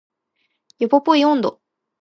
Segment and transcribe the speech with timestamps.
[0.79, 1.61] ヨポポイ音頭